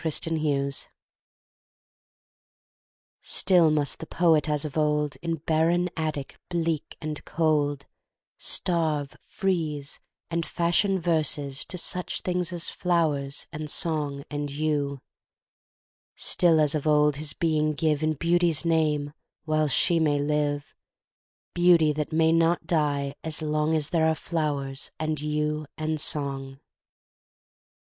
[0.01, 0.71] To Kathleen
[3.21, 7.85] STILL must the poet as of old, In barren attic bleak and cold,
[8.35, 9.99] Starve, freeze,
[10.31, 15.01] and fashion verses to Such things as flowers and song and you;
[16.15, 19.13] Still as of old his being give In Beauty's name,
[19.45, 20.73] while she may live,
[21.53, 26.59] Beauty that may not die as long As there are flowers and you and song.